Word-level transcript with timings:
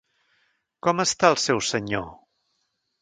Com 0.87 1.03
està 1.05 1.31
el 1.33 1.37
seu 1.43 1.61
senyor? 1.67 2.09